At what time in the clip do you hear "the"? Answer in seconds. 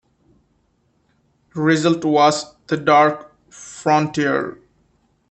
2.65-2.77